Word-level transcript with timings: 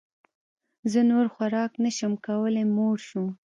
زه 0.91 0.99
نور 1.11 1.25
خوراک 1.33 1.71
نه 1.83 1.89
شم 1.97 2.13
کولی 2.25 2.63
موړ 2.75 2.95
شوم 3.07 3.27